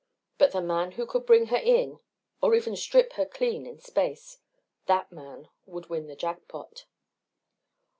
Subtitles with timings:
[0.39, 1.99] But the man who could bring her in
[2.41, 4.39] or even strip her clean in space
[4.87, 6.87] that man would win the jackpot.